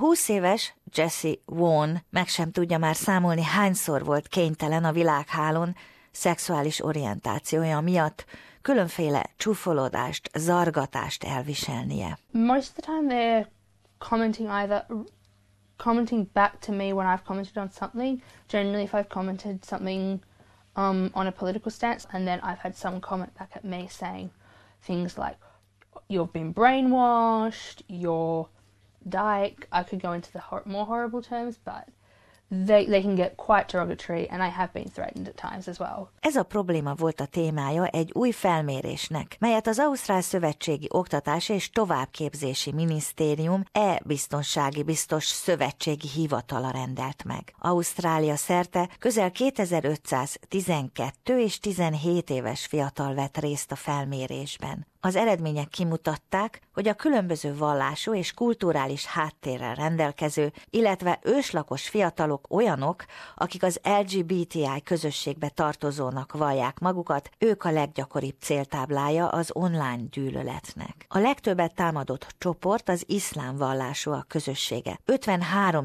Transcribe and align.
A 0.00 0.02
20 0.02 0.28
éves 0.28 0.74
Jesse 0.94 1.34
Won 1.46 2.02
meg 2.10 2.28
sem 2.28 2.50
tudja 2.50 2.78
már 2.78 2.96
számolni, 2.96 3.42
hányszor 3.42 4.04
volt 4.04 4.28
kénytelen 4.28 4.84
a 4.84 4.92
világhálón 4.92 5.74
szexuális 6.10 6.84
orientációja 6.84 7.80
miatt 7.80 8.24
különféle 8.62 9.30
csúfolódást, 9.36 10.30
zargatást 10.34 11.24
elviselnie. 11.24 12.18
Most 12.30 12.72
of 12.76 12.84
the 12.84 12.92
time 12.92 13.14
they're 13.14 13.46
commenting 14.08 14.48
either 14.48 14.86
commenting 15.76 16.26
back 16.32 16.58
to 16.58 16.72
me 16.72 16.92
when 16.92 17.06
I've 17.06 17.24
commented 17.24 17.56
on 17.56 17.70
something. 17.70 18.22
Generally, 18.48 18.82
if 18.82 18.94
I've 18.94 19.08
commented 19.08 19.64
something 19.64 20.20
um, 20.76 21.10
on 21.12 21.26
a 21.26 21.32
political 21.32 21.72
stance, 21.72 22.06
and 22.10 22.26
then 22.26 22.38
I've 22.42 22.60
had 22.60 22.74
someone 22.74 23.00
comment 23.00 23.34
back 23.38 23.50
at 23.54 23.64
me 23.64 23.88
saying 23.88 24.30
things 24.86 25.18
like, 25.18 25.36
"You've 26.08 26.32
been 26.32 26.54
brainwashed," 26.54 27.82
"You're 27.86 28.48
dyke." 29.02 29.68
I 29.72 29.82
could 29.88 30.02
go 30.02 30.12
into 30.12 30.30
the 30.30 30.42
hor- 30.48 30.62
more 30.64 30.84
horrible 30.84 31.22
terms, 31.22 31.56
but 31.64 31.84
they, 32.50 32.84
they 32.84 33.00
can 33.00 33.14
get 33.14 33.36
quite 33.36 33.68
derogatory, 33.68 34.28
and 34.28 34.42
I 34.42 34.48
have 34.48 34.72
been 34.72 34.88
threatened 34.88 35.28
at 35.28 35.36
times 35.36 35.68
as 35.68 35.78
well. 35.78 36.10
Ez 36.20 36.36
a 36.36 36.42
probléma 36.42 36.94
volt 36.94 37.20
a 37.20 37.26
témája 37.26 37.86
egy 37.86 38.10
új 38.14 38.30
felmérésnek, 38.30 39.36
melyet 39.38 39.66
az 39.66 39.78
Ausztrál 39.78 40.20
Szövetségi 40.20 40.86
Oktatási 40.90 41.52
és 41.52 41.70
Továbbképzési 41.70 42.72
Minisztérium 42.72 43.64
e-biztonsági 43.72 44.82
biztos 44.82 45.24
szövetségi 45.24 46.08
hivatala 46.08 46.70
rendelt 46.70 47.24
meg. 47.24 47.54
Ausztrália 47.58 48.36
szerte 48.36 48.88
közel 48.98 49.30
2512 49.30 51.40
és 51.40 51.58
17 51.58 52.30
éves 52.30 52.66
fiatal 52.66 53.14
vett 53.14 53.38
részt 53.38 53.72
a 53.72 53.76
felmérésben. 53.76 54.89
Az 55.02 55.16
eredmények 55.16 55.68
kimutatták, 55.68 56.60
hogy 56.72 56.88
a 56.88 56.94
különböző 56.94 57.56
vallású 57.56 58.14
és 58.14 58.32
kulturális 58.32 59.06
háttérrel 59.06 59.74
rendelkező, 59.74 60.52
illetve 60.70 61.18
őslakos 61.22 61.88
fiatalok 61.88 62.46
olyanok, 62.50 63.04
akik 63.34 63.62
az 63.62 63.80
LGBTI 63.82 64.82
közösségbe 64.84 65.48
tartozónak 65.48 66.32
vallják 66.32 66.78
magukat, 66.78 67.30
ők 67.38 67.64
a 67.64 67.70
leggyakoribb 67.70 68.36
céltáblája 68.40 69.28
az 69.28 69.50
online 69.52 70.02
gyűlöletnek. 70.10 71.04
A 71.08 71.18
legtöbbet 71.18 71.74
támadott 71.74 72.34
csoport 72.38 72.88
az 72.88 73.04
iszlám 73.06 73.56
vallású 73.56 74.10
a 74.10 74.24
közössége. 74.28 74.98
53 75.04 75.84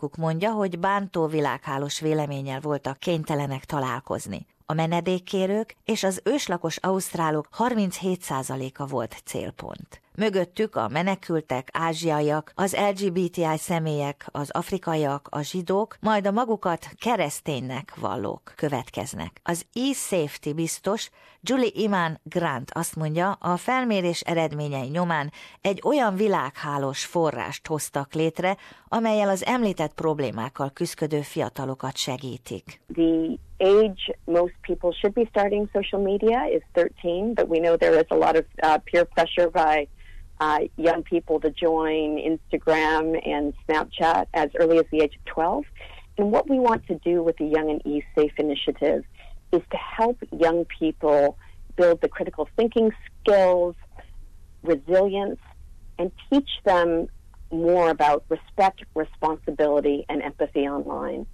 uk 0.00 0.16
mondja, 0.16 0.50
hogy 0.50 0.78
bántó 0.78 1.26
világhálós 1.26 2.00
véleménnyel 2.00 2.60
voltak 2.60 2.98
kénytelenek 2.98 3.64
találkozni. 3.64 4.46
A 4.66 4.72
menedékkérők 4.72 5.76
és 5.84 6.02
az 6.02 6.20
őslakos 6.24 6.76
ausztrálok 6.76 7.48
37%-a 7.58 8.86
volt 8.86 9.16
célpont. 9.24 10.00
Mögöttük 10.16 10.76
a 10.76 10.88
menekültek, 10.88 11.68
ázsiaiak, 11.72 12.52
az 12.54 12.76
LGBTI 12.94 13.56
személyek, 13.56 14.26
az 14.30 14.50
afrikaiak, 14.50 15.28
a 15.30 15.42
zsidók, 15.42 15.96
majd 16.00 16.26
a 16.26 16.30
magukat 16.30 16.88
kereszténynek 16.98 17.94
vallók 18.00 18.52
következnek. 18.56 19.40
Az 19.42 19.66
e-safety 19.72 20.52
biztos 20.54 21.10
Julie 21.40 21.70
Iman 21.72 22.20
Grant 22.22 22.70
azt 22.74 22.96
mondja, 22.96 23.30
a 23.30 23.56
felmérés 23.56 24.20
eredményei 24.20 24.88
nyomán 24.88 25.32
egy 25.60 25.82
olyan 25.84 26.14
világhálós 26.14 27.04
forrást 27.04 27.66
hoztak 27.66 28.12
létre, 28.12 28.56
amelyel 28.88 29.28
az 29.28 29.44
említett 29.44 29.94
problémákkal 29.94 30.70
küzdő 30.70 31.20
fiatalokat 31.20 31.96
segítik. 31.96 32.80
The 32.94 33.38
age 33.62 34.10
most 34.26 34.54
people 34.62 34.92
should 34.92 35.14
be 35.14 35.26
starting 35.30 35.68
social 35.72 36.02
media 36.02 36.46
is 36.52 36.62
13, 36.74 37.34
but 37.34 37.48
we 37.48 37.60
know 37.60 37.76
there 37.76 37.94
is 37.94 38.04
a 38.10 38.16
lot 38.16 38.36
of 38.36 38.44
uh, 38.62 38.78
peer 38.78 39.04
pressure 39.04 39.48
by 39.48 39.86
uh, 40.40 40.58
young 40.76 41.02
people 41.04 41.38
to 41.40 41.50
join 41.50 42.18
Instagram 42.18 43.18
and 43.26 43.54
Snapchat 43.66 44.26
as 44.34 44.50
early 44.58 44.78
as 44.78 44.84
the 44.90 45.00
age 45.00 45.14
of 45.14 45.24
12. 45.26 45.64
And 46.18 46.32
what 46.32 46.48
we 46.50 46.58
want 46.58 46.86
to 46.88 46.96
do 46.96 47.22
with 47.22 47.36
the 47.36 47.46
Young 47.46 47.70
and 47.70 47.86
E 47.86 48.02
Safe 48.16 48.32
initiative 48.38 49.04
is 49.52 49.62
to 49.70 49.76
help 49.76 50.18
young 50.32 50.64
people 50.64 51.38
build 51.76 52.00
the 52.00 52.08
critical 52.08 52.48
thinking 52.56 52.90
skills, 53.20 53.76
resilience, 54.62 55.38
and 55.98 56.10
teach 56.30 56.48
them 56.64 57.06
more 57.50 57.90
about 57.90 58.24
respect, 58.28 58.82
responsibility, 58.94 60.04
and 60.08 60.22
empathy 60.22 60.66
online. 60.66 61.26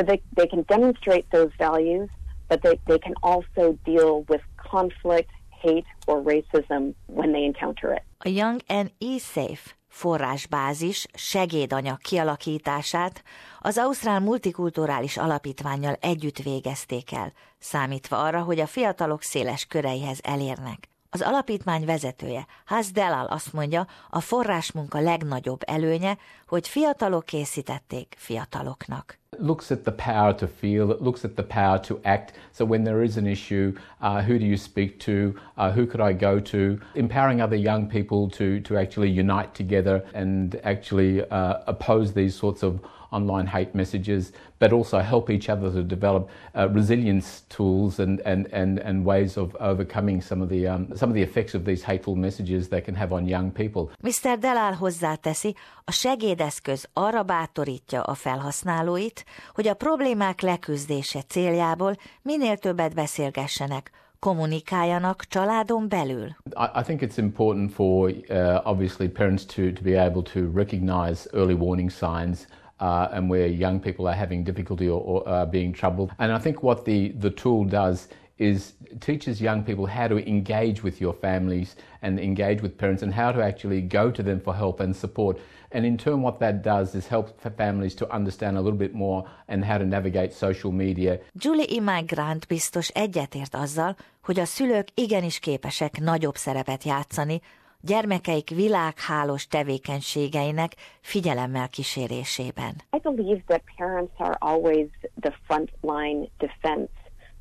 So 0.00 0.06
they, 0.06 0.22
they 0.34 0.46
can 0.46 0.62
demonstrate 0.62 1.26
those 1.30 1.52
values, 1.58 2.08
but 2.48 2.62
they, 2.62 2.80
they 2.86 2.98
can 2.98 3.14
also 3.22 3.78
deal 3.84 4.24
with 4.28 4.40
conflict, 4.56 5.30
hate, 5.50 5.84
or 6.06 6.22
racism 6.22 6.94
when 7.06 7.32
they 7.32 7.44
encounter 7.44 7.92
it. 7.92 8.02
A 8.24 8.28
Young 8.28 8.60
and 8.66 8.90
E-Safe 8.98 9.76
forrásbázis 9.88 11.06
segédanyag 11.14 11.98
kialakítását 11.98 13.22
az 13.60 13.78
Ausztrál 13.78 14.20
Multikulturális 14.20 15.16
Alapítványjal 15.16 15.96
együtt 16.00 16.38
végezték 16.38 17.12
el, 17.12 17.32
számítva 17.58 18.22
arra, 18.22 18.42
hogy 18.42 18.60
a 18.60 18.66
fiatalok 18.66 19.22
széles 19.22 19.66
köreihez 19.66 20.20
elérnek. 20.22 20.88
Az 21.12 21.22
alapítmány 21.22 21.84
vezetője, 21.84 22.46
Haz 22.64 22.90
Delal 22.90 23.26
azt 23.26 23.52
mondja, 23.52 23.86
a 24.10 24.20
forrásmunka 24.20 25.00
legnagyobb 25.00 25.60
előnye, 25.66 26.18
hogy 26.46 26.68
fiatalok 26.68 27.24
készítették 27.24 28.14
fiataloknak. 28.18 29.18
looks 29.38 29.70
at 29.70 29.84
the 29.84 29.92
power 29.92 30.34
to 30.34 30.46
feel, 30.46 30.86
looks 31.00 31.24
at 31.24 31.34
the 31.36 31.42
power 31.42 31.78
to 31.78 32.00
act. 32.04 32.32
So 32.52 32.64
when 32.64 32.84
there 32.84 33.02
is 33.02 33.16
an 33.16 33.26
issue, 33.26 33.72
uh, 34.00 34.22
who 34.22 34.38
do 34.38 34.44
you 34.44 34.56
speak 34.56 34.98
to? 35.00 35.34
Uh, 35.56 35.72
who 35.72 35.86
could 35.86 36.00
I 36.00 36.12
go 36.12 36.40
to? 36.40 36.78
Empowering 36.94 37.40
other 37.40 37.56
young 37.56 37.88
people 37.88 38.28
to, 38.30 38.60
to 38.60 38.76
actually 38.76 39.10
unite 39.10 39.54
together 39.54 40.04
and 40.14 40.60
actually 40.64 41.22
uh, 41.30 41.54
oppose 41.66 42.12
these 42.12 42.34
sorts 42.34 42.62
of 42.62 42.80
online 43.12 43.46
hate 43.46 43.74
messages, 43.74 44.32
but 44.58 44.72
also 44.72 44.98
help 44.98 45.30
each 45.30 45.48
other 45.48 45.70
to 45.70 45.82
develop 45.82 46.30
uh, 46.54 46.68
resilience 46.68 47.42
tools 47.48 47.98
and, 47.98 48.20
and, 48.24 48.46
and, 48.52 48.78
and 48.78 49.04
ways 49.04 49.36
of 49.36 49.54
overcoming 49.60 50.22
some 50.22 50.42
of, 50.42 50.48
the, 50.48 50.66
um, 50.66 50.88
some 50.94 51.10
of 51.10 51.14
the 51.14 51.22
effects 51.22 51.54
of 51.54 51.64
these 51.64 51.82
hateful 51.84 52.14
messages 52.14 52.68
they 52.68 52.80
can 52.80 52.94
have 52.94 53.12
on 53.12 53.26
young 53.26 53.50
people. 53.50 53.90
Mr. 54.02 54.36
Delal 54.40 54.74
hozzáteszi, 54.74 55.54
a 55.84 55.92
segédeszköz 55.92 56.88
arra 56.92 57.22
bátorítja 57.22 58.02
a 58.02 58.14
felhasználóit, 58.14 59.24
hogy 59.54 59.68
a 59.68 59.74
problémák 59.74 60.40
leküzdése 60.40 61.22
céljából 61.22 61.96
minél 62.22 62.56
többet 62.56 62.94
beszélgessenek, 62.94 63.90
kommunikáljanak 64.18 65.24
családon 65.28 65.88
belül. 65.88 66.26
I, 66.44 66.78
I 66.78 66.82
think 66.82 67.00
it's 67.00 67.18
important 67.18 67.72
for 67.72 68.10
uh, 68.10 68.60
obviously 68.64 69.08
parents 69.08 69.44
to, 69.44 69.72
to 69.72 69.82
be 69.82 70.04
able 70.04 70.22
to 70.22 70.40
recognize 70.54 71.28
early 71.32 71.54
warning 71.54 71.90
signs 71.90 72.46
uh, 72.80 73.08
and 73.12 73.28
where 73.30 73.46
young 73.46 73.80
people 73.80 74.08
are 74.08 74.14
having 74.14 74.44
difficulty 74.44 74.88
or, 74.88 75.00
or 75.00 75.28
uh, 75.28 75.46
being 75.46 75.72
troubled. 75.72 76.10
And 76.18 76.32
I 76.32 76.38
think 76.38 76.62
what 76.62 76.84
the, 76.84 77.08
the 77.10 77.30
tool 77.30 77.64
does 77.64 78.08
is 78.38 78.72
teaches 79.00 79.40
young 79.40 79.62
people 79.62 79.84
how 79.86 80.08
to 80.08 80.16
engage 80.26 80.82
with 80.82 80.98
your 80.98 81.12
families 81.12 81.76
and 82.00 82.18
engage 82.18 82.62
with 82.62 82.76
parents 82.78 83.02
and 83.02 83.12
how 83.12 83.30
to 83.30 83.42
actually 83.42 83.82
go 83.82 84.10
to 84.10 84.22
them 84.22 84.40
for 84.40 84.54
help 84.54 84.80
and 84.80 84.96
support. 84.96 85.38
And 85.72 85.84
in 85.84 85.96
turn, 85.96 86.22
what 86.22 86.38
that 86.38 86.62
does 86.62 86.94
is 86.94 87.06
help 87.06 87.38
families 87.56 87.94
to 87.94 88.14
understand 88.14 88.56
a 88.56 88.60
little 88.60 88.78
bit 88.78 88.94
more 88.94 89.28
and 89.46 89.64
how 89.64 89.78
to 89.78 89.84
navigate 89.84 90.32
social 90.32 90.72
media. 90.72 91.18
Julie 91.34 91.66
Imai 91.68 92.02
Grant 92.02 92.46
biztos 92.46 92.88
egyetért 92.88 93.54
azzal, 93.54 93.96
hogy 94.22 94.40
a 94.40 94.44
szülők 94.44 94.88
igenis 94.94 95.38
képesek 95.38 96.00
nagyobb 96.00 96.36
szerepet 96.36 96.84
játszani 96.84 97.40
gyermekeik 97.80 98.48
világhálós 98.48 99.46
tevékenységeinek 99.46 100.72
figyelemmel 101.00 101.68
kísérésében. 101.68 102.74
I 102.92 102.98
believe 103.02 103.42
that 103.46 103.62
parents 103.76 104.12
are 104.18 104.36
always 104.40 104.88
the 105.20 105.32
frontline 105.48 106.28
defense 106.38 106.90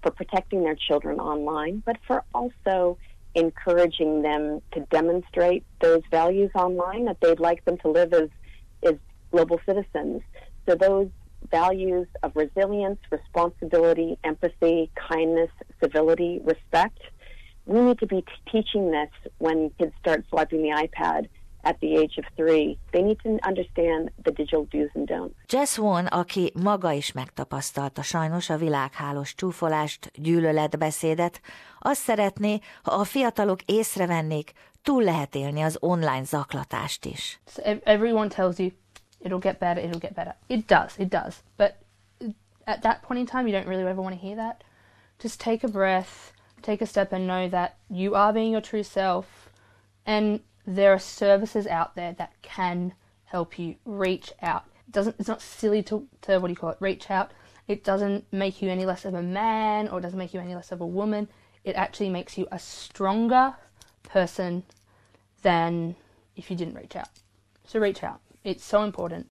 for 0.00 0.12
protecting 0.12 0.62
their 0.62 0.76
children 0.86 1.18
online, 1.18 1.82
but 1.84 1.96
for 2.06 2.24
also 2.30 2.96
encouraging 3.32 4.22
them 4.22 4.60
to 4.70 4.80
demonstrate 4.88 5.62
those 5.78 6.02
values 6.10 6.50
online 6.54 7.04
that 7.04 7.20
they'd 7.20 7.48
like 7.48 7.62
them 7.64 7.76
to 7.76 7.88
live 7.90 8.12
as, 8.12 8.28
as 8.82 8.94
global 9.30 9.58
citizens. 9.66 10.22
So 10.66 10.74
those 10.74 11.08
values 11.50 12.06
of 12.22 12.30
resilience, 12.34 12.98
responsibility, 13.10 14.18
empathy, 14.22 14.90
kindness, 15.08 15.50
civility, 15.80 16.40
respect– 16.44 16.98
we 17.64 17.80
need 17.80 17.98
to 17.98 18.06
be 18.06 18.22
t- 18.22 18.50
teaching 18.50 18.90
this 18.90 19.32
when 19.38 19.70
kids 19.78 19.92
start 19.98 20.24
swiping 20.28 20.62
the 20.62 20.70
iPad 20.70 21.28
at 21.64 21.76
the 21.80 21.96
age 21.96 22.18
of 22.18 22.24
three. 22.36 22.78
They 22.92 23.02
need 23.02 23.18
to 23.22 23.38
understand 23.42 24.10
the 24.22 24.30
digital 24.30 24.66
do's 24.70 24.90
and 24.94 25.06
don'ts. 25.06 25.34
Jess 25.48 25.78
Won, 25.78 26.06
aki 26.06 26.52
maga 26.62 26.92
is 26.92 27.12
megtapasztalta 27.12 28.02
sajnos 28.02 28.50
a 28.50 28.56
világhálós 28.56 29.34
csúfolást, 29.34 30.10
gyűlöletbeszédet, 30.14 31.40
azt 31.78 32.00
szeretné, 32.00 32.58
ha 32.82 32.92
a 32.92 33.04
fiatalok 33.04 33.62
észrevennék, 33.62 34.52
túl 34.82 35.02
lehet 35.02 35.34
élni 35.34 35.62
az 35.62 35.76
online 35.80 36.24
zaklatást 36.24 37.04
is. 37.04 37.40
So 37.46 37.62
everyone 37.84 38.28
tells 38.28 38.58
you 38.58 38.70
it'll 39.24 39.40
get 39.40 39.58
better, 39.58 39.84
it'll 39.84 40.00
get 40.00 40.14
better. 40.14 40.36
It 40.46 40.66
does, 40.66 40.98
it 40.98 41.08
does. 41.08 41.34
But 41.56 41.74
at 42.64 42.80
that 42.80 43.00
point 43.02 43.20
in 43.20 43.26
time, 43.26 43.46
you 43.46 43.52
don't 43.52 43.68
really 43.68 43.90
ever 43.90 44.02
want 44.02 44.20
to 44.20 44.26
hear 44.26 44.36
that. 44.36 44.64
Just 45.22 45.40
take 45.40 45.66
a 45.66 45.70
breath 45.70 46.33
take 46.64 46.82
a 46.82 46.86
step 46.86 47.12
and 47.12 47.26
know 47.26 47.48
that 47.48 47.76
you 47.88 48.14
are 48.14 48.32
being 48.32 48.52
your 48.52 48.60
true 48.60 48.82
self 48.82 49.50
and 50.06 50.40
there 50.66 50.92
are 50.92 50.98
services 50.98 51.66
out 51.66 51.94
there 51.94 52.12
that 52.14 52.32
can 52.42 52.94
help 53.24 53.58
you 53.58 53.76
reach 53.84 54.32
out. 54.42 54.64
It 54.88 54.92
doesn't 54.92 55.16
it's 55.18 55.28
not 55.28 55.42
silly 55.42 55.82
to, 55.84 56.08
to 56.22 56.38
what 56.38 56.48
do 56.48 56.52
you 56.52 56.56
call 56.56 56.70
it? 56.70 56.78
Reach 56.80 57.10
out. 57.10 57.32
It 57.68 57.84
doesn't 57.84 58.24
make 58.32 58.60
you 58.60 58.70
any 58.70 58.84
less 58.84 59.04
of 59.04 59.14
a 59.14 59.22
man 59.22 59.88
or 59.88 59.98
it 59.98 60.02
doesn't 60.02 60.18
make 60.18 60.34
you 60.34 60.40
any 60.40 60.54
less 60.54 60.72
of 60.72 60.80
a 60.80 60.86
woman. 60.86 61.28
It 61.64 61.76
actually 61.76 62.10
makes 62.10 62.36
you 62.36 62.46
a 62.50 62.58
stronger 62.58 63.54
person 64.02 64.64
than 65.42 65.96
if 66.36 66.50
you 66.50 66.56
didn't 66.56 66.74
reach 66.74 66.96
out. 66.96 67.08
So 67.66 67.78
reach 67.78 68.02
out. 68.02 68.20
It's 68.42 68.64
so 68.64 68.82
important. 68.82 69.22